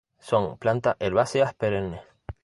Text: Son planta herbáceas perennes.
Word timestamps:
Son 0.19 0.57
planta 0.57 0.97
herbáceas 0.99 1.53
perennes. 1.53 2.01